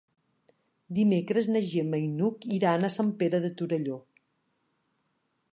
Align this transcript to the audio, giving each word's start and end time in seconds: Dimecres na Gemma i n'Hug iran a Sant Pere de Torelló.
Dimecres 0.99 1.49
na 1.57 1.61
Gemma 1.75 2.01
i 2.05 2.09
n'Hug 2.15 2.49
iran 2.57 2.87
a 2.89 2.93
Sant 2.97 3.15
Pere 3.23 3.45
de 3.47 3.55
Torelló. 3.61 4.03